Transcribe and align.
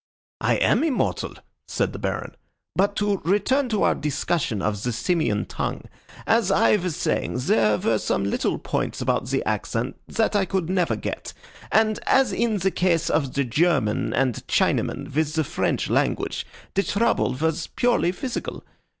"I 0.39 0.55
am 0.55 0.83
immortal," 0.83 1.35
said 1.67 1.93
the 1.93 1.99
Baron. 1.99 2.35
"But 2.75 2.95
to 2.95 3.17
return 3.17 3.69
to 3.69 3.83
our 3.83 3.93
discussion 3.93 4.59
of 4.59 4.81
the 4.81 4.91
Simian 4.91 5.45
tongue: 5.45 5.83
as 6.25 6.49
I 6.49 6.75
was 6.77 6.95
saying, 6.95 7.35
there 7.41 7.77
were 7.77 7.99
some 7.99 8.23
little 8.23 8.57
points 8.57 8.99
about 8.99 9.27
the 9.29 9.45
accent 9.47 9.97
that 10.07 10.35
I 10.35 10.45
could 10.45 10.71
never 10.71 10.95
get, 10.95 11.33
and, 11.71 11.99
as 12.07 12.31
in 12.33 12.57
the 12.57 12.71
case 12.71 13.11
of 13.11 13.35
the 13.35 13.43
German 13.43 14.11
and 14.11 14.37
Chinaman 14.47 15.13
with 15.13 15.35
the 15.35 15.43
French 15.43 15.87
language, 15.87 16.47
the 16.73 16.81
trouble 16.81 17.35
was 17.39 17.67
purely 17.67 18.11
physical. 18.11 18.63